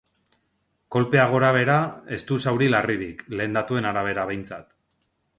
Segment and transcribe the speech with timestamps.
[0.93, 1.75] Kolpea gorabehera,
[2.17, 4.73] ez du zauri larririk, lehen datuen arabera behintzat.